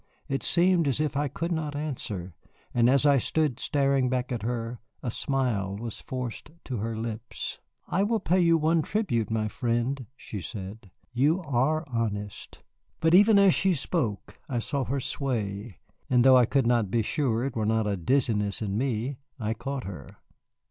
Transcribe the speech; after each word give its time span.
It 0.27 0.41
seemed 0.41 0.87
as 0.87 0.99
if 0.99 1.15
I 1.15 1.27
could 1.27 1.51
not 1.51 1.75
answer, 1.75 2.33
and 2.73 2.89
as 2.89 3.05
I 3.05 3.19
stood 3.19 3.59
staring 3.59 4.09
back 4.09 4.31
at 4.31 4.41
her 4.41 4.79
a 5.03 5.11
smile 5.11 5.75
was 5.77 5.99
forced 6.01 6.49
to 6.63 6.77
her 6.77 6.97
lips. 6.97 7.59
"I 7.87 8.01
will 8.01 8.19
pay 8.19 8.39
you 8.39 8.57
one 8.57 8.81
tribute, 8.81 9.29
my 9.29 9.47
friend," 9.47 10.07
she 10.15 10.41
said; 10.41 10.89
"you 11.13 11.39
are 11.43 11.85
honest." 11.87 12.63
But 12.99 13.13
even 13.13 13.37
as 13.37 13.53
she 13.53 13.75
spoke 13.75 14.39
I 14.49 14.57
saw 14.57 14.85
her 14.85 14.99
sway, 14.99 15.77
and 16.09 16.23
though 16.23 16.35
I 16.35 16.47
could 16.47 16.65
not 16.65 16.89
be 16.89 17.03
sure 17.03 17.43
it 17.45 17.55
were 17.55 17.67
not 17.67 17.85
a 17.85 17.95
dizziness 17.95 18.59
in 18.59 18.79
me, 18.79 19.19
I 19.39 19.53
caught 19.53 19.83
her. 19.83 20.17